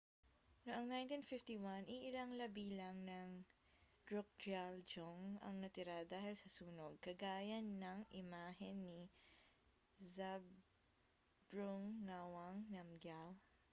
[0.67, 3.29] noong 1951 iilang labi lang ng
[4.09, 9.01] drukgyal dzong ang natira dahil sa sunog kagaya ng imahen ni
[10.17, 13.29] zhabdrung ngawang namgyal